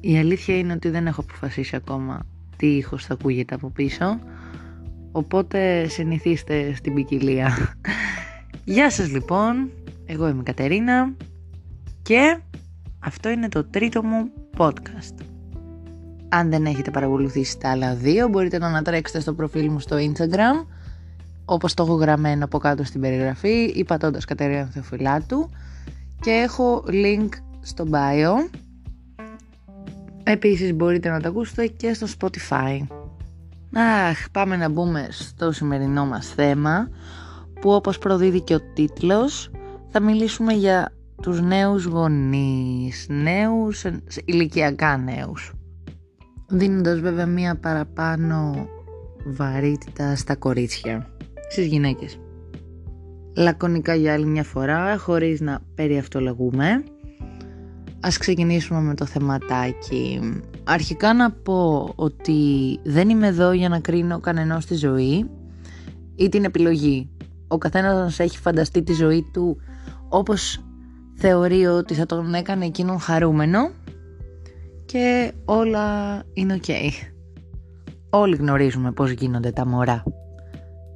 Η 0.00 0.18
αλήθεια 0.18 0.58
είναι 0.58 0.72
ότι 0.72 0.88
δεν 0.88 1.06
έχω 1.06 1.20
αποφασίσει 1.20 1.76
ακόμα 1.76 2.26
τι 2.56 2.66
ήχος 2.66 3.04
θα 3.04 3.14
ακούγεται 3.14 3.54
από 3.54 3.70
πίσω 3.70 4.18
οπότε 5.12 5.88
συνηθίστε 5.88 6.74
στην 6.74 6.94
ποικιλία. 6.94 7.76
Γεια 8.64 8.90
σας 8.90 9.10
λοιπόν, 9.10 9.70
εγώ 10.06 10.28
είμαι 10.28 10.40
η 10.40 10.44
Κατερίνα 10.44 11.12
και 12.02 12.40
αυτό 12.98 13.28
είναι 13.28 13.48
το 13.48 13.64
τρίτο 13.64 14.02
μου 14.02 14.30
podcast. 14.56 15.24
Αν 16.28 16.50
δεν 16.50 16.64
έχετε 16.64 16.90
παρακολουθήσει 16.90 17.58
τα 17.58 17.70
άλλα 17.70 17.94
δύο 17.94 18.28
μπορείτε 18.28 18.58
να 18.58 18.66
ανατρέξετε 18.66 19.20
στο 19.20 19.34
προφίλ 19.34 19.70
μου 19.70 19.80
στο 19.80 19.96
Instagram 19.96 20.66
όπως 21.44 21.74
το 21.74 21.82
έχω 21.82 21.94
γραμμένο 21.94 22.44
από 22.44 22.58
κάτω 22.58 22.84
στην 22.84 23.00
περιγραφή 23.00 23.62
ή 23.74 23.84
πατώντας 23.84 24.24
Κατερίνα 24.24 24.64
Θεοφυλάτου 24.64 25.50
και 26.20 26.30
έχω 26.30 26.84
link 26.88 27.28
στο 27.60 27.84
bio 27.90 28.58
Επίσης 30.32 30.74
μπορείτε 30.74 31.08
να 31.08 31.20
τα 31.20 31.28
ακούσετε 31.28 31.66
και 31.66 31.94
στο 31.94 32.06
Spotify. 32.18 32.86
Αχ, 34.08 34.30
πάμε 34.30 34.56
να 34.56 34.68
μπούμε 34.68 35.08
στο 35.10 35.52
σημερινό 35.52 36.06
μας 36.06 36.26
θέμα 36.28 36.88
που 37.60 37.70
όπως 37.70 37.98
προδίδει 37.98 38.40
και 38.40 38.54
ο 38.54 38.60
τίτλος 38.74 39.50
θα 39.88 40.00
μιλήσουμε 40.00 40.52
για 40.52 40.92
τους 41.22 41.40
νέους 41.40 41.84
γονείς, 41.84 43.06
νέους, 43.08 43.84
ηλικιακά 44.24 44.96
νέους. 44.96 45.52
Δίνοντας 46.48 47.00
βέβαια 47.00 47.26
μία 47.26 47.56
παραπάνω 47.56 48.68
βαρύτητα 49.24 50.16
στα 50.16 50.36
κορίτσια, 50.36 51.06
στις 51.48 51.66
γυναίκες. 51.66 52.20
Λακωνικά 53.36 53.94
για 53.94 54.12
άλλη 54.12 54.26
μια 54.26 54.44
φορά, 54.44 54.98
χωρίς 54.98 55.40
να 55.40 55.60
περιαυτολογούμε. 55.74 56.84
Ας 58.00 58.16
ξεκινήσουμε 58.16 58.80
με 58.80 58.94
το 58.94 59.06
θεματάκι. 59.06 60.20
Αρχικά 60.64 61.14
να 61.14 61.30
πω 61.30 61.92
ότι 61.94 62.38
δεν 62.84 63.08
είμαι 63.08 63.26
εδώ 63.26 63.52
για 63.52 63.68
να 63.68 63.80
κρίνω 63.80 64.20
κανενός 64.20 64.66
τη 64.66 64.74
ζωή 64.74 65.30
ή 66.14 66.28
την 66.28 66.44
επιλογή. 66.44 67.10
Ο 67.48 67.58
καθένας 67.58 68.18
έχει 68.18 68.38
φανταστεί 68.38 68.82
τη 68.82 68.92
ζωή 68.92 69.30
του 69.32 69.56
όπως 70.08 70.64
θεωρεί 71.14 71.66
ότι 71.66 71.94
θα 71.94 72.06
τον 72.06 72.34
έκανε 72.34 72.64
εκείνον 72.64 72.98
χαρούμενο 73.00 73.70
και 74.84 75.32
όλα 75.44 76.16
είναι 76.32 76.60
ok. 76.62 76.70
Όλοι 78.10 78.36
γνωρίζουμε 78.36 78.92
πώς 78.92 79.10
γίνονται 79.10 79.50
τα 79.50 79.66
μωρά. 79.66 80.02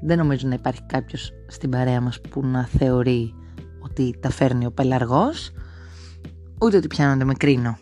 Δεν 0.02 0.18
νομίζω 0.18 0.48
να 0.48 0.54
υπάρχει 0.54 0.82
κάποιος 0.86 1.32
στην 1.46 1.70
παρέα 1.70 2.00
μας 2.00 2.20
που 2.20 2.46
να 2.46 2.66
θεωρεί 2.66 3.34
ότι 3.80 4.18
τα 4.20 4.30
φέρνει 4.30 4.66
ο 4.66 4.70
πελαργός 4.70 5.52
ούτε 6.60 6.76
ότι 6.76 6.86
πιάνονται 6.86 7.24
με 7.24 7.34
κρίνο. 7.34 7.78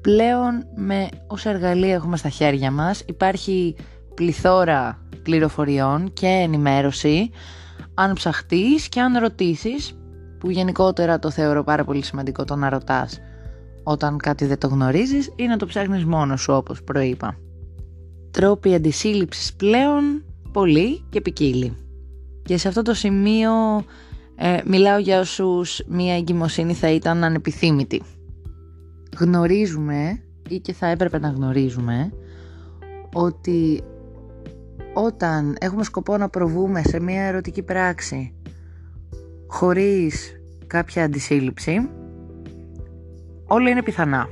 Πλέον 0.00 0.66
με 0.74 1.08
όσα 1.26 1.50
εργαλεία 1.50 1.94
έχουμε 1.94 2.16
στα 2.16 2.28
χέρια 2.28 2.70
μας 2.70 3.02
υπάρχει 3.06 3.76
πληθώρα 4.14 5.06
πληροφοριών 5.22 6.12
και 6.12 6.26
ενημέρωση 6.26 7.30
αν 7.94 8.12
ψαχτείς 8.12 8.88
και 8.88 9.00
αν 9.00 9.18
ρωτήσεις 9.18 9.98
που 10.38 10.50
γενικότερα 10.50 11.18
το 11.18 11.30
θεωρώ 11.30 11.64
πάρα 11.64 11.84
πολύ 11.84 12.04
σημαντικό 12.04 12.44
το 12.44 12.56
να 12.56 12.68
ρωτάς 12.68 13.20
όταν 13.82 14.16
κάτι 14.16 14.46
δεν 14.46 14.58
το 14.58 14.66
γνωρίζεις 14.66 15.32
ή 15.36 15.46
να 15.46 15.56
το 15.56 15.66
ψάχνεις 15.66 16.04
μόνος 16.04 16.40
σου 16.40 16.52
όπως 16.52 16.82
προείπα. 16.82 17.36
Τρόποι 18.30 18.74
αντισύλληψης 18.74 19.54
πλέον 19.54 20.24
πολύ 20.52 21.04
και 21.08 21.20
ποικίλοι. 21.20 21.76
Και 22.42 22.56
σε 22.56 22.68
αυτό 22.68 22.82
το 22.82 22.94
σημείο 22.94 23.50
ε, 24.36 24.58
μιλάω 24.64 24.98
για 24.98 25.20
όσους 25.20 25.82
μία 25.86 26.16
εγκυμοσύνη 26.16 26.74
θα 26.74 26.90
ήταν 26.90 27.24
ανεπιθύμητη. 27.24 28.02
Γνωρίζουμε 29.18 30.22
ή 30.48 30.58
και 30.58 30.72
θα 30.72 30.86
έπρεπε 30.86 31.18
να 31.18 31.28
γνωρίζουμε 31.28 32.12
ότι 33.12 33.82
όταν 34.94 35.56
έχουμε 35.60 35.84
σκοπό 35.84 36.16
να 36.16 36.28
προβούμε 36.28 36.82
σε 36.82 37.00
μία 37.00 37.22
ερωτική 37.22 37.62
πράξη 37.62 38.34
χωρίς 39.46 40.40
κάποια 40.66 41.04
αντισύλληψη 41.04 41.88
όλα 43.46 43.70
είναι 43.70 43.82
πιθανά. 43.82 44.28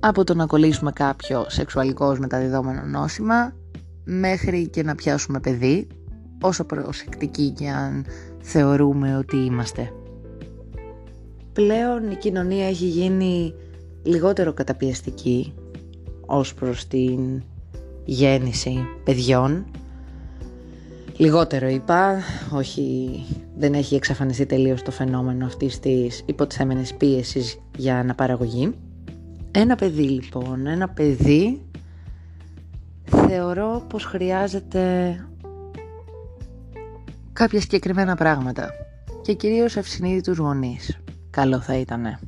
Από 0.00 0.24
το 0.24 0.34
να 0.34 0.46
κολλήσουμε 0.46 0.92
κάποιο 0.92 1.44
σεξουαλικό 1.48 2.16
μεταδιδόμενο 2.18 2.82
νόσημα 2.82 3.52
μέχρι 4.04 4.68
και 4.68 4.82
να 4.82 4.94
πιάσουμε 4.94 5.40
παιδί 5.40 5.86
όσο 6.44 6.64
προσεκτικοί 6.64 7.50
και 7.50 7.68
αν 7.68 8.06
θεωρούμε 8.40 9.16
ότι 9.16 9.36
είμαστε. 9.36 9.92
Πλέον 11.52 12.10
η 12.10 12.14
κοινωνία 12.14 12.68
έχει 12.68 12.84
γίνει 12.84 13.54
λιγότερο 14.02 14.52
καταπιεστική 14.52 15.54
ως 16.26 16.54
προς 16.54 16.86
την 16.86 17.42
γέννηση 18.04 18.86
παιδιών. 19.04 19.66
Λιγότερο 21.16 21.68
είπα, 21.68 22.22
όχι 22.52 23.10
δεν 23.56 23.74
έχει 23.74 23.94
εξαφανιστεί 23.94 24.46
τελείως 24.46 24.82
το 24.82 24.90
φαινόμενο 24.90 25.46
αυτής 25.46 25.80
της 25.80 26.22
υποτιθέμενης 26.26 26.94
πίεσης 26.94 27.58
για 27.76 27.98
αναπαραγωγή. 27.98 28.74
Ένα 29.50 29.74
παιδί 29.74 30.08
λοιπόν, 30.08 30.66
ένα 30.66 30.88
παιδί 30.88 31.60
θεωρώ 33.04 33.84
πως 33.88 34.04
χρειάζεται 34.04 35.16
κάποια 37.34 37.60
συγκεκριμένα 37.60 38.14
πράγματα 38.14 38.70
και 39.22 39.32
κυρίως 39.32 39.76
ευσυνείδητους 39.76 40.38
γονείς. 40.38 40.98
Καλό 41.30 41.60
θα 41.60 41.74
ήτανε. 41.74 42.18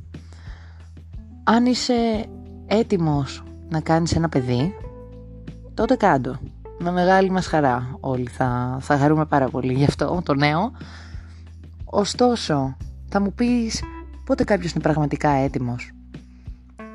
Αν 1.43 1.65
είσαι 1.65 2.25
έτοιμος 2.67 3.43
να 3.69 3.79
κάνεις 3.79 4.15
ένα 4.15 4.29
παιδί, 4.29 4.73
τότε 5.73 5.95
κάντο. 5.95 6.39
Με 6.79 6.91
μεγάλη 6.91 7.29
μας 7.29 7.47
χαρά 7.47 7.97
όλοι 7.99 8.27
θα, 8.27 8.77
θα 8.81 8.97
χαρούμε 8.97 9.25
πάρα 9.25 9.49
πολύ 9.49 9.73
γι' 9.73 9.85
αυτό 9.85 10.21
το 10.25 10.33
νέο. 10.33 10.71
Ωστόσο, 11.85 12.77
θα 13.09 13.21
μου 13.21 13.33
πεις 13.33 13.83
πότε 14.25 14.43
κάποιος 14.43 14.71
είναι 14.71 14.83
πραγματικά 14.83 15.29
έτοιμος. 15.29 15.91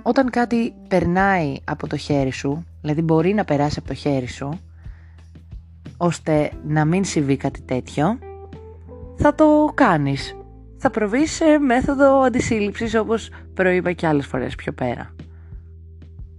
Όταν 0.03 0.31
κάτι 0.31 0.75
περνάει 0.89 1.57
από 1.65 1.87
το 1.87 1.97
χέρι 1.97 2.31
σου, 2.31 2.65
δηλαδή 2.81 3.03
μπορεί 3.03 3.35
να 3.35 3.45
περάσει 3.45 3.77
από 3.79 3.89
το 3.89 3.95
χέρι 3.95 4.27
σου, 4.27 4.61
ώστε 6.03 6.51
να 6.67 6.85
μην 6.85 7.05
συμβεί 7.05 7.37
κάτι 7.37 7.63
τέτοιο, 7.63 8.19
θα 9.17 9.35
το 9.35 9.73
κάνεις. 9.75 10.37
Θα 10.77 10.91
προβείς 10.91 11.31
σε 11.31 11.59
μέθοδο 11.59 12.21
αντισύλληψης 12.21 12.95
όπως 12.95 13.31
προείπα 13.55 13.93
και 13.93 14.07
άλλες 14.07 14.27
φορές 14.27 14.55
πιο 14.55 14.73
πέρα. 14.73 15.15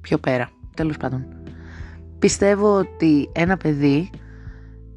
Πιο 0.02 0.18
πέρα, 0.18 0.50
τέλος 0.76 0.98
πάντων. 0.98 1.26
Πιστεύω 2.20 2.78
ότι 2.78 3.30
ένα 3.32 3.58
παιδί 3.58 4.10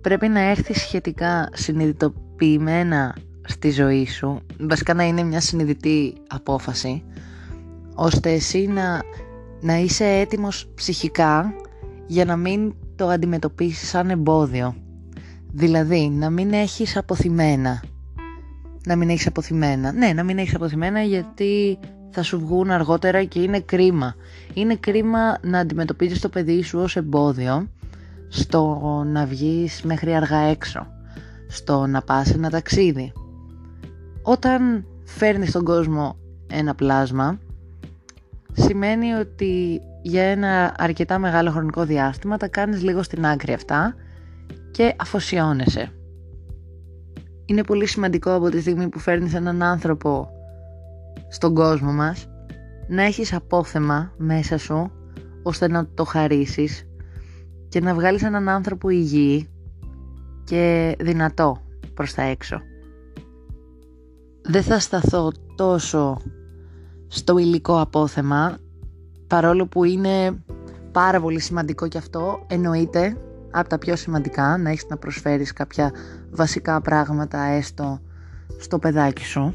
πρέπει 0.01 0.29
να 0.29 0.41
έρθει 0.41 0.75
σχετικά 0.75 1.49
συνειδητοποιημένα 1.53 3.17
στη 3.45 3.71
ζωή 3.71 4.07
σου, 4.07 4.41
βασικά 4.61 4.95
να 4.95 5.05
είναι 5.05 5.23
μια 5.23 5.41
συνειδητή 5.41 6.15
απόφαση, 6.27 7.05
ώστε 7.95 8.33
εσύ 8.33 8.67
να, 8.67 9.03
να 9.61 9.77
είσαι 9.77 10.05
έτοιμος 10.05 10.69
ψυχικά 10.75 11.55
για 12.07 12.25
να 12.25 12.37
μην 12.37 12.75
το 12.97 13.09
αντιμετωπίσεις 13.09 13.89
σαν 13.89 14.11
εμπόδιο. 14.11 14.75
Δηλαδή, 15.53 16.09
να 16.09 16.31
μην 16.31 16.53
έχεις 16.53 16.97
αποθυμένα. 16.97 17.83
Να 18.87 18.97
μην 18.97 19.09
έχεις 19.09 19.27
αποθυμένα. 19.27 19.93
Ναι, 19.93 20.13
να 20.13 20.23
μην 20.23 20.39
έχεις 20.39 20.55
αποθυμένα 20.55 21.03
γιατί 21.03 21.79
θα 22.11 22.23
σου 22.23 22.39
βγουν 22.39 22.71
αργότερα 22.71 23.25
και 23.25 23.41
είναι 23.41 23.61
κρίμα. 23.61 24.15
Είναι 24.55 24.77
κρίμα 24.77 25.39
να 25.43 25.59
αντιμετωπίζεις 25.59 26.21
το 26.21 26.29
παιδί 26.29 26.63
σου 26.63 26.79
ως 26.79 26.97
εμπόδιο 26.97 27.69
στο 28.29 29.03
να 29.07 29.27
βγεις 29.27 29.83
μέχρι 29.83 30.15
αργά 30.15 30.39
έξω. 30.39 30.87
Στο 31.49 31.87
να 31.87 32.03
πας 32.03 32.31
ένα 32.31 32.51
ταξίδι. 32.51 33.13
Όταν 34.23 34.87
φέρνεις 35.05 35.49
στον 35.49 35.65
κόσμο 35.65 36.17
ένα 36.47 36.75
πλάσμα, 36.75 37.39
σημαίνει 38.57 39.13
ότι 39.13 39.81
για 40.03 40.23
ένα 40.23 40.75
αρκετά 40.79 41.19
μεγάλο 41.19 41.51
χρονικό 41.51 41.85
διάστημα 41.85 42.37
τα 42.37 42.49
κάνεις 42.49 42.83
λίγο 42.83 43.03
στην 43.03 43.27
άκρη 43.27 43.53
αυτά 43.53 43.95
και 44.71 44.95
αφοσιώνεσαι. 44.99 45.91
Είναι 47.45 47.63
πολύ 47.63 47.87
σημαντικό 47.87 48.35
από 48.35 48.49
τη 48.49 48.61
στιγμή 48.61 48.89
που 48.89 48.99
φέρνεις 48.99 49.35
έναν 49.35 49.63
άνθρωπο 49.63 50.29
στον 51.29 51.55
κόσμο 51.55 51.93
μας 51.93 52.29
να 52.89 53.03
έχεις 53.03 53.33
απόθεμα 53.33 54.13
μέσα 54.17 54.59
σου 54.59 54.91
ώστε 55.43 55.69
να 55.69 55.87
το 55.95 56.05
χαρίσεις 56.05 56.87
και 57.69 57.81
να 57.81 57.95
βγάλεις 57.95 58.23
έναν 58.23 58.49
άνθρωπο 58.49 58.89
υγιή 58.89 59.49
και 60.45 60.97
δυνατό 61.01 61.63
προς 61.95 62.15
τα 62.15 62.23
έξω. 62.23 62.61
Δεν 64.43 64.63
θα 64.63 64.79
σταθώ 64.79 65.33
τόσο 65.57 66.21
στο 67.17 67.39
υλικό 67.39 67.81
απόθεμα 67.81 68.59
παρόλο 69.27 69.67
που 69.67 69.85
είναι 69.85 70.45
πάρα 70.93 71.21
πολύ 71.21 71.41
σημαντικό 71.41 71.89
και 71.89 71.99
αυτό 71.99 72.45
εννοείται 72.47 73.17
από 73.51 73.69
τα 73.69 73.79
πιο 73.79 73.97
σημαντικά 73.97 74.59
να 74.59 74.71
έχεις 74.71 74.87
να 74.89 74.97
προσφέρεις 74.97 75.53
κάποια 75.53 75.93
βασικά 76.31 76.81
πράγματα 76.81 77.39
έστω 77.39 78.01
στο 78.59 78.79
παιδάκι 78.79 79.25
σου 79.25 79.55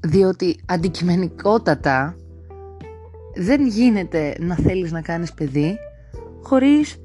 διότι 0.00 0.60
αντικειμενικότατα 0.66 2.14
δεν 3.34 3.66
γίνεται 3.66 4.34
να 4.40 4.54
θέλεις 4.54 4.92
να 4.92 5.00
κάνεις 5.00 5.32
παιδί 5.32 5.76
χωρίς 6.42 6.96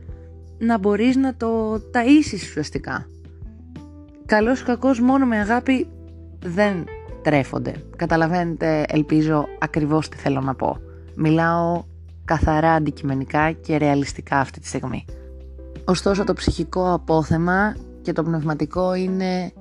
να 0.58 0.78
μπορείς 0.78 1.16
να 1.16 1.36
το 1.36 1.74
ταΐσεις 1.74 2.42
ουσιαστικά. 2.42 3.08
Καλός 4.26 4.62
ή 4.62 4.64
κακός 4.64 5.00
μόνο 5.00 5.26
με 5.26 5.40
αγάπη 5.40 5.88
δεν 6.46 6.86
τρέφονται. 7.26 7.74
Καταλαβαίνετε, 7.96 8.86
ελπίζω, 8.88 9.46
ακριβώς 9.60 10.10
τι 10.10 10.18
θέλω 10.18 10.42
να 10.42 10.56
πω. 10.56 10.78
Μιλάω 11.16 11.84
καθαρά 12.26 12.72
αντικειμενικά 12.72 13.52
και 13.52 13.78
ρεαλιστικά 13.78 14.40
αυτή 14.40 14.60
τη 14.60 14.68
στιγμή. 14.68 15.06
Ωστόσο 15.86 16.24
το 16.24 16.34
ψυχικό 16.34 16.94
απόθεμα 16.94 17.76
και 18.02 18.14
το 18.14 18.24
πνευματικό 18.24 18.94
είναι 18.94 19.52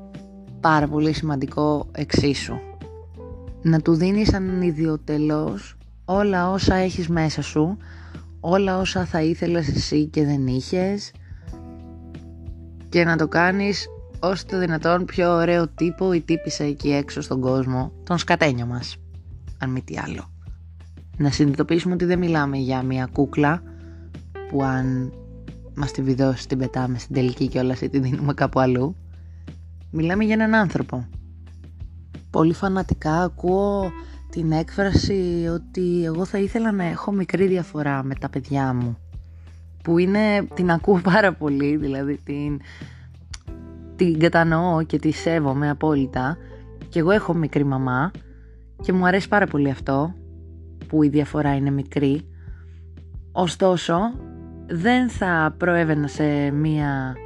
πάρα 0.60 0.88
πολύ 0.88 1.12
σημαντικό 1.12 1.86
εξίσου. 1.92 2.54
Να 3.62 3.80
του 3.80 3.94
δίνεις 3.94 4.34
ανιδιοτελώς 4.34 5.76
όλα 6.04 6.50
όσα 6.50 6.74
έχεις 6.74 7.08
μέσα 7.08 7.42
σου, 7.42 7.76
όλα 8.40 8.78
όσα 8.78 9.04
θα 9.04 9.22
ήθελες 9.22 9.68
εσύ 9.68 10.06
και 10.06 10.24
δεν 10.24 10.46
είχες 10.46 11.12
και 12.88 13.04
να 13.04 13.16
το 13.16 13.28
κάνεις 13.28 13.86
όσο 14.28 14.44
το 14.46 14.58
δυνατόν 14.58 15.04
πιο 15.04 15.34
ωραίο 15.34 15.68
τύπο 15.68 16.12
ή 16.12 16.20
τύπησα 16.20 16.64
εκεί 16.64 16.92
έξω 16.92 17.20
στον 17.20 17.40
κόσμο, 17.40 17.92
τον 18.04 18.18
σκατένιο 18.18 18.66
μας, 18.66 18.96
αν 19.58 19.70
μη 19.70 19.82
τι 19.82 19.98
άλλο. 19.98 20.30
Να 21.16 21.30
συνειδητοποιήσουμε 21.30 21.94
ότι 21.94 22.04
δεν 22.04 22.18
μιλάμε 22.18 22.56
για 22.56 22.82
μια 22.82 23.08
κούκλα 23.12 23.62
που 24.48 24.62
αν 24.62 25.12
μας 25.74 25.92
τη 25.92 26.02
βιδώσει 26.02 26.48
την 26.48 26.58
πετάμε 26.58 26.98
στην 26.98 27.14
τελική 27.14 27.48
και 27.48 27.58
όλα 27.58 27.76
ή 27.82 27.88
τη 27.88 27.98
δίνουμε 27.98 28.34
κάπου 28.34 28.60
αλλού. 28.60 28.96
Μιλάμε 29.90 30.24
για 30.24 30.34
έναν 30.34 30.54
άνθρωπο. 30.54 31.06
Πολύ 32.30 32.52
φανατικά 32.52 33.22
ακούω 33.22 33.90
την 34.30 34.52
έκφραση 34.52 35.48
ότι 35.52 36.04
εγώ 36.04 36.24
θα 36.24 36.38
ήθελα 36.38 36.72
να 36.72 36.84
έχω 36.84 37.12
μικρή 37.12 37.46
διαφορά 37.46 38.02
με 38.02 38.14
τα 38.14 38.28
παιδιά 38.28 38.72
μου. 38.72 38.98
Που 39.82 39.98
είναι, 39.98 40.46
την 40.54 40.70
ακούω 40.70 41.00
πάρα 41.12 41.32
πολύ, 41.32 41.76
δηλαδή 41.76 42.16
την, 42.24 42.60
την 43.96 44.18
κατανοώ 44.18 44.82
και 44.82 44.98
τη 44.98 45.10
σέβομαι 45.10 45.70
απόλυτα. 45.70 46.36
Και 46.88 46.98
εγώ 46.98 47.10
έχω 47.10 47.34
μικρή 47.34 47.64
μαμά 47.64 48.10
και 48.82 48.92
μου 48.92 49.06
αρέσει 49.06 49.28
πάρα 49.28 49.46
πολύ 49.46 49.70
αυτό 49.70 50.14
που 50.88 51.02
η 51.02 51.08
διαφορά 51.08 51.56
είναι 51.56 51.70
μικρή. 51.70 52.28
Ωστόσο, 53.32 53.96
δεν 54.66 55.08
θα 55.08 55.54
προέβαινα 55.58 56.06
σε 56.06 56.50
μία 56.50 57.16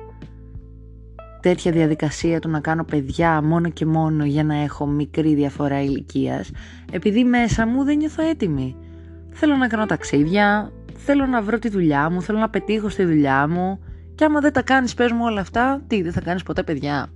τέτοια 1.40 1.72
διαδικασία 1.72 2.40
του 2.40 2.48
να 2.48 2.60
κάνω 2.60 2.84
παιδιά 2.84 3.42
μόνο 3.42 3.70
και 3.70 3.86
μόνο 3.86 4.24
για 4.24 4.44
να 4.44 4.54
έχω 4.54 4.86
μικρή 4.86 5.34
διαφορά 5.34 5.82
ηλικίας 5.82 6.50
επειδή 6.92 7.24
μέσα 7.24 7.66
μου 7.66 7.84
δεν 7.84 7.96
νιώθω 7.96 8.22
έτοιμη. 8.22 8.76
Θέλω 9.30 9.56
να 9.56 9.66
κάνω 9.66 9.86
ταξίδια, 9.86 10.72
θέλω 10.96 11.26
να 11.26 11.42
βρω 11.42 11.58
τη 11.58 11.68
δουλειά 11.68 12.10
μου, 12.10 12.22
θέλω 12.22 12.38
να 12.38 12.50
πετύχω 12.50 12.88
στη 12.88 13.04
δουλειά 13.04 13.48
μου 13.48 13.80
και 14.18 14.24
άμα 14.24 14.40
δεν 14.40 14.52
τα 14.52 14.62
κάνεις 14.62 14.94
πες 14.94 15.12
μου 15.12 15.24
όλα 15.24 15.40
αυτά, 15.40 15.82
τι 15.86 16.02
δεν 16.02 16.12
θα 16.12 16.20
κάνεις 16.20 16.42
ποτέ 16.42 16.62
παιδιά. 16.62 17.06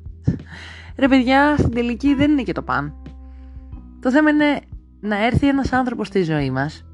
Ρε 0.96 1.08
παιδιά, 1.08 1.56
στην 1.58 1.70
τελική 1.70 2.14
δεν 2.14 2.30
είναι 2.30 2.42
και 2.42 2.52
το 2.52 2.62
παν. 2.62 2.94
Το 4.00 4.10
θέμα 4.10 4.30
είναι 4.30 4.60
να 5.00 5.24
έρθει 5.24 5.48
ένας 5.48 5.72
άνθρωπος 5.72 6.06
στη 6.06 6.22
ζωή 6.22 6.50
μας, 6.50 6.84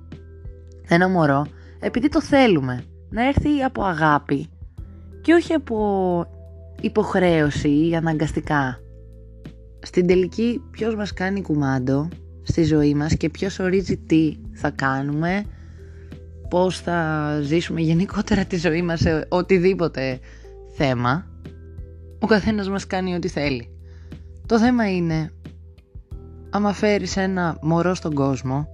ένα 0.89 1.09
μωρό, 1.09 1.47
επειδή 1.81 2.09
το 2.09 2.23
θέλουμε, 2.23 2.85
να 3.11 3.27
έρθει 3.27 3.63
από 3.63 3.85
αγάπη 3.85 4.49
και 5.21 5.33
όχι 5.33 5.53
από 5.53 6.27
υποχρέωση 6.81 7.89
ή 7.89 7.97
αναγκαστικά. 7.97 8.79
Στην 9.83 10.07
τελική 10.07 10.63
ποιος 10.71 10.95
μας 10.95 11.13
κάνει 11.13 11.43
κουμάντο 11.43 12.09
στη 12.43 12.63
ζωή 12.65 12.95
μας 12.95 13.17
και 13.17 13.29
ποιος 13.29 13.59
ορίζει 13.59 13.97
τι 13.97 14.37
θα 14.53 14.71
κάνουμε, 14.71 15.45
πώς 16.51 16.81
θα 16.81 17.41
ζήσουμε 17.43 17.81
γενικότερα 17.81 18.45
τη 18.45 18.57
ζωή 18.57 18.83
μας 18.83 19.01
σε 19.01 19.27
οτιδήποτε 19.29 20.19
θέμα. 20.77 21.27
Ο 22.21 22.27
καθένας 22.27 22.69
μας 22.69 22.87
κάνει 22.87 23.15
ό,τι 23.15 23.29
θέλει. 23.29 23.69
Το 24.47 24.59
θέμα 24.59 24.91
είναι, 24.91 25.33
άμα 26.51 26.73
φέρεις 26.73 27.17
ένα 27.17 27.59
μωρό 27.63 27.95
στον 27.95 28.15
κόσμο, 28.15 28.69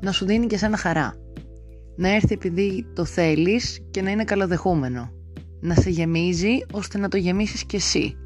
να 0.00 0.12
σου 0.12 0.24
δίνει 0.24 0.46
και 0.46 0.56
σένα 0.56 0.76
χαρά. 0.76 1.14
Να 1.96 2.14
έρθει 2.14 2.34
επειδή 2.34 2.86
το 2.94 3.04
θέλεις 3.04 3.80
και 3.90 4.02
να 4.02 4.10
είναι 4.10 4.24
καλοδεχούμενο 4.24 5.10
να 5.60 5.74
σε 5.74 5.90
γεμίζει 5.90 6.58
ώστε 6.72 6.98
να 6.98 7.08
το 7.08 7.16
γεμίσεις 7.16 7.64
και 7.64 7.76
εσύ 7.76 8.16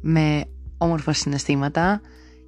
με 0.00 0.44
όμορφα 0.78 1.12
συναισθήματα 1.12 2.00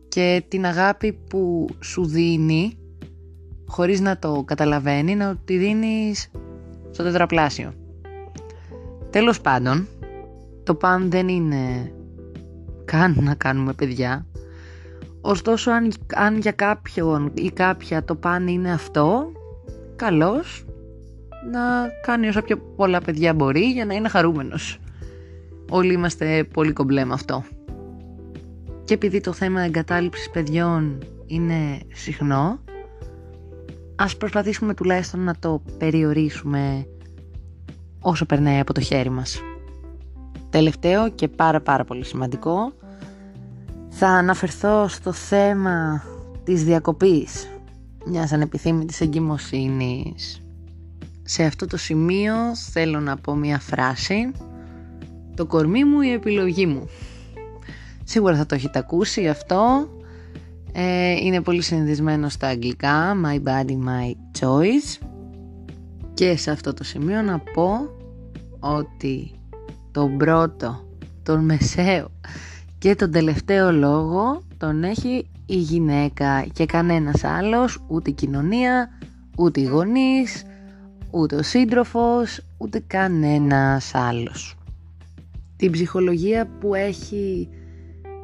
και 0.09 0.45
την 0.49 0.67
αγάπη 0.67 1.13
που 1.13 1.67
σου 1.81 2.07
δίνει 2.07 2.79
χωρίς 3.69 4.01
να 4.01 4.19
το 4.19 4.43
καταλαβαίνει 4.47 5.15
να 5.15 5.37
τη 5.45 5.57
δίνεις 5.57 6.31
στο 6.91 7.03
τετραπλάσιο. 7.03 7.73
Τέλος 9.11 9.41
πάντων, 9.41 9.87
το 10.63 10.75
παν 10.75 11.11
δεν 11.11 11.29
είναι 11.29 11.93
καν 12.85 13.17
να 13.21 13.35
κάνουμε 13.35 13.73
παιδιά. 13.73 14.27
Ωστόσο, 15.21 15.71
αν, 15.71 15.93
αν 16.15 16.39
για 16.39 16.53
κάποιον 16.53 17.31
ή 17.35 17.51
κάποια 17.51 18.05
το 18.05 18.15
παν 18.15 18.47
είναι 18.47 18.73
αυτό, 18.73 19.33
καλώς 19.97 20.65
να 21.53 21.61
κάνει 22.03 22.29
όσα 22.29 22.43
πιο 22.43 22.57
πολλά 22.57 23.01
παιδιά 23.01 23.35
μπορεί 23.35 23.65
για 23.65 23.85
να 23.85 23.95
είναι 23.95 24.09
χαρούμενος. 24.09 24.79
Όλοι 25.71 25.93
είμαστε 25.93 26.45
πολύ 26.53 26.73
κομπλέ 26.73 27.05
με 27.05 27.13
αυτό. 27.13 27.45
Και 28.85 28.95
επειδή 28.95 29.21
το 29.21 29.33
θέμα 29.33 29.61
εγκατάλειψης 29.61 30.31
παιδιών 30.31 30.99
είναι 31.27 31.79
συχνό, 31.93 32.61
ας 33.99 34.17
προσπαθήσουμε 34.17 34.75
τουλάχιστον 34.75 35.21
να 35.21 35.35
το 35.39 35.63
περιορίσουμε 35.79 36.87
όσο 38.01 38.27
περνάει 38.27 38.59
από 38.59 38.73
το 38.73 38.81
χέρι 38.81 39.11
μας. 39.11 39.41
Τελευταίο 40.51 41.11
και 41.11 41.29
πάρα 41.29 41.61
πάρα 41.61 41.85
πολύ 41.85 42.05
σημαντικό, 42.05 42.73
θα 43.89 44.09
αναφερθώ 44.09 44.89
στο 44.89 45.13
θέμα 45.13 46.03
της 46.45 46.65
διακοπής 46.65 47.49
μιας 48.07 48.33
ανεπιθύμητης 48.33 49.01
εγκυμοσύνης 49.01 50.43
σε 51.31 51.45
αυτό 51.45 51.67
το 51.67 51.77
σημείο 51.77 52.35
θέλω 52.71 53.01
να 53.01 53.17
πω 53.17 53.35
μια 53.35 53.59
φράση 53.59 54.33
«Το 55.35 55.47
κορμί 55.47 55.85
μου 55.85 56.01
η 56.01 56.13
επιλογή 56.13 56.67
μου». 56.67 56.89
Σίγουρα 58.05 58.37
θα 58.37 58.47
το 58.47 58.55
έχετε 58.55 58.79
ακούσει 58.79 59.29
αυτό. 59.29 59.89
Ε, 60.81 61.13
είναι 61.13 61.41
πολύ 61.43 61.63
συνηθισμένο 61.63 62.29
στα 62.29 62.47
αγγλικά 62.47 63.17
«My 63.25 63.37
body, 63.49 63.71
my 63.71 64.13
choice». 64.41 65.07
Και 66.15 66.37
σε 66.37 66.51
αυτό 66.51 66.75
το 66.75 66.85
σημείο 66.85 67.23
να 67.23 67.39
πω 67.39 67.71
ότι 68.59 69.31
τον 69.91 70.17
πρώτο, 70.17 70.89
τον 71.23 71.45
μεσαίο 71.45 72.09
και 72.79 72.95
τον 72.95 73.11
τελευταίο 73.11 73.73
λόγο 73.73 74.43
τον 74.57 74.85
έχει 74.85 75.27
η 75.47 75.57
γυναίκα 75.57 76.47
και 76.53 76.67
κανένας 76.67 77.25
άλλος, 77.25 77.85
ούτε 77.89 78.11
η 78.11 78.13
κοινωνία, 78.13 78.89
ούτε 79.37 79.61
οι 79.61 79.65
γονείς, 79.65 80.45
ούτε 81.11 81.37
ο 81.37 81.43
σύντροφος, 81.43 82.41
ούτε 82.59 82.83
κανένας 82.87 83.95
άλλος. 83.95 84.57
Την 85.57 85.71
ψυχολογία 85.71 86.49
που 86.61 86.75
έχει 86.75 87.49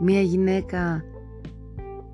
μία 0.00 0.20
γυναίκα 0.20 1.04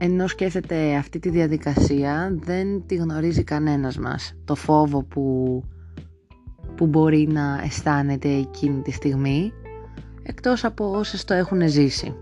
ενώ 0.02 0.26
σκέφτεται 0.26 0.94
αυτή 0.94 1.18
τη 1.18 1.28
διαδικασία 1.28 2.36
δεν 2.40 2.86
τη 2.86 2.94
γνωρίζει 2.94 3.44
κανένας 3.44 3.98
μας. 3.98 4.34
Το 4.44 4.54
φόβο 4.54 5.02
που, 5.02 5.24
που 6.76 6.86
μπορεί 6.86 7.28
να 7.32 7.60
αισθάνεται 7.64 8.28
εκείνη 8.28 8.82
τη 8.82 8.90
στιγμή 8.90 9.52
εκτός 10.22 10.64
από 10.64 10.90
όσες 10.90 11.24
το 11.24 11.34
έχουν 11.34 11.68
ζήσει. 11.68 12.16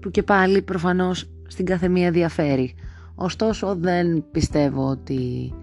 Που 0.00 0.10
και 0.10 0.22
πάλι 0.22 0.62
προφανώς 0.62 1.30
στην 1.46 1.64
καθεμία 1.64 2.10
διαφέρει. 2.10 2.74
Ωστόσο 3.14 3.76
δεν 3.76 4.24
πιστεύω 4.30 4.88
ότι 4.88 5.54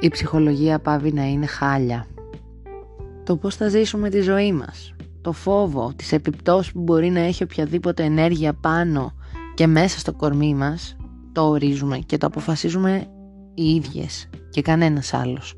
η 0.00 0.08
ψυχολογία 0.08 0.78
πάβει 0.78 1.12
να 1.12 1.24
είναι 1.24 1.46
χάλια. 1.46 2.06
Το 3.24 3.36
πώς 3.36 3.56
θα 3.56 3.68
ζήσουμε 3.68 4.08
τη 4.08 4.20
ζωή 4.20 4.52
μας, 4.52 4.94
το 5.20 5.32
φόβο, 5.32 5.92
τις 5.96 6.12
επιπτώσεις 6.12 6.72
που 6.72 6.80
μπορεί 6.80 7.10
να 7.10 7.20
έχει 7.20 7.42
οποιαδήποτε 7.42 8.02
ενέργεια 8.02 8.52
πάνω 8.52 9.15
και 9.56 9.66
μέσα 9.66 9.98
στο 9.98 10.12
κορμί 10.12 10.54
μας, 10.54 10.96
το 11.32 11.48
ορίζουμε 11.48 11.98
και 11.98 12.18
το 12.18 12.26
αποφασίζουμε 12.26 13.06
οι 13.54 13.74
ίδιες 13.74 14.28
και 14.50 14.62
κανένας 14.62 15.14
άλλος. 15.14 15.54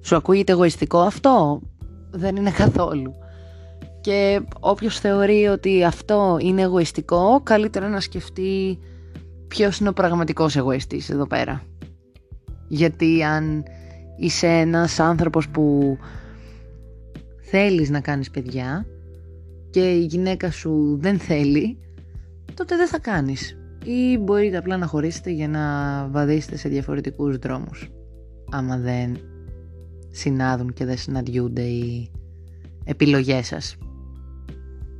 Σου 0.00 0.16
ακούγεται 0.16 0.52
εγωιστικό 0.52 0.98
αυτό; 0.98 1.60
Δεν 2.10 2.36
είναι 2.36 2.50
καθόλου. 2.50 3.12
Και 4.00 4.40
όποιος 4.60 4.98
θεωρεί 4.98 5.46
ότι 5.46 5.84
αυτό 5.84 6.38
είναι 6.40 6.62
εγωιστικό, 6.62 7.40
καλύτερα 7.42 7.88
να 7.88 8.00
σκεφτεί 8.00 8.78
ποιος 9.48 9.78
είναι 9.78 9.88
ο 9.88 9.92
πραγματικός 9.92 10.56
εγωιστής 10.56 11.10
εδώ 11.10 11.26
πέρα. 11.26 11.62
Γιατί 12.68 13.22
αν 13.22 13.64
είσαι 14.16 14.46
ένας 14.46 15.00
άνθρωπος 15.00 15.48
που 15.48 15.96
θέλεις 17.50 17.90
να 17.90 18.00
κάνεις 18.00 18.30
παιδιά 18.30 18.86
και 19.70 19.90
η 19.90 20.04
γυναίκα 20.04 20.50
σου 20.50 20.98
δεν 21.00 21.18
θέλει, 21.18 21.78
τότε 22.54 22.76
δεν 22.76 22.88
θα 22.88 22.98
κάνεις. 22.98 23.58
ή 23.84 24.18
μπορείτε 24.18 24.56
απλά 24.56 24.76
να 24.76 24.86
χωρίσετε 24.86 25.30
για 25.30 25.48
να 25.48 25.62
βαδίσετε 26.08 26.56
σε 26.56 26.68
διαφορετικούς 26.68 27.36
δρόμους 27.36 27.90
άμα 28.50 28.76
δεν 28.76 29.18
συνάδουν 30.10 30.72
και 30.72 30.84
δεν 30.84 30.96
συναντιούνται 30.96 31.62
οι 31.62 32.10
επιλογές 32.84 33.46
σας. 33.46 33.76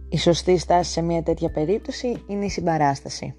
Η 0.08 0.18
σωστή 0.18 0.58
στάση 0.58 0.92
σε 0.92 1.00
μια 1.00 1.22
τέτοια 1.22 1.50
περίπτωση 1.50 2.22
είναι 2.26 2.44
η 2.44 2.48
συμπαράσταση 2.48 3.34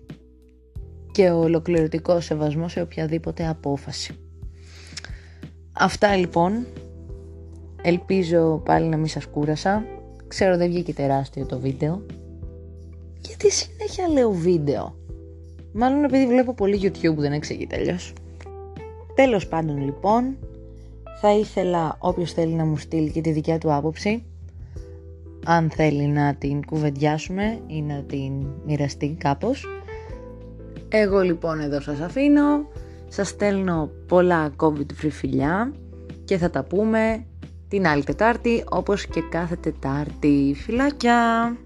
και 1.12 1.30
ο 1.30 1.40
ολοκληρωτικός 1.40 2.26
σεβασμός 2.26 2.72
σε 2.72 2.82
οποιαδήποτε 2.82 3.48
απόφαση. 3.48 4.14
Αυτά 5.72 6.16
λοιπόν. 6.16 6.66
Ελπίζω 7.82 8.62
πάλι 8.66 8.88
να 8.88 8.98
μην 8.98 9.08
σας 9.08 9.26
κούρασα. 9.26 9.84
Ξέρω 10.28 10.58
δεν 10.58 10.70
βγήκε 10.70 10.94
τεράστιο 10.94 11.46
το 11.46 11.60
βίντεο. 11.60 12.06
Γιατί 13.22 13.52
συνέχεια 13.52 14.08
λέω 14.08 14.32
βίντεο; 14.32 14.96
Μάλλον 15.72 16.04
επειδή 16.04 16.28
βλέπω 16.28 16.54
πολύ 16.54 16.80
YouTube 16.84 17.16
δεν 17.18 17.32
εξηγεί 17.32 17.68
τελειώ. 17.68 17.98
Τέλος 19.16 19.48
πάντων 19.48 19.84
λοιπόν, 19.84 20.38
θα 21.22 21.32
ήθελα 21.32 21.98
όποιος 22.00 22.34
θέλει 22.34 22.54
να 22.54 22.66
μου 22.66 22.78
στείλει 22.78 23.12
και 23.12 23.22
τη 23.22 23.32
δικιά 23.32 23.58
του 23.58 23.74
άποψη, 23.74 24.24
αν 25.46 25.70
θέλει 25.70 26.06
να 26.06 26.36
την 26.36 26.66
κουβεντιάσουμε 26.66 27.60
ή 27.68 27.82
να 27.82 28.04
την 28.04 28.32
μοιραστεί 28.66 29.16
κάπως. 29.20 29.66
Εγώ 30.90 31.20
λοιπόν 31.20 31.60
εδώ 31.60 31.82
σας 31.82 32.00
αφήνω, 32.00 32.68
σας 33.08 33.28
στέλνω 33.28 33.90
πολλά 34.08 34.54
COVID-free 34.58 35.10
φιλιά 35.10 35.74
και 36.26 36.38
θα 36.38 36.50
τα 36.50 36.64
πούμε 36.64 37.26
την 37.68 37.88
άλλη 37.88 38.04
Τετάρτη 38.04 38.64
όπως 38.70 39.06
και 39.06 39.22
κάθε 39.30 39.56
Τετάρτη. 39.56 40.56
Φιλάκια! 40.58 41.58